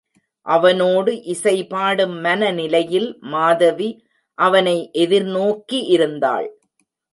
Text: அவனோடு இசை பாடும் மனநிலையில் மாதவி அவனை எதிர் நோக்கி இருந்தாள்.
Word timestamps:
அவனோடு 0.45 1.11
இசை 1.23 1.53
பாடும் 1.63 2.15
மனநிலையில் 2.21 3.07
மாதவி 3.33 3.89
அவனை 4.37 4.77
எதிர் 5.03 5.29
நோக்கி 5.37 5.81
இருந்தாள். 5.87 6.49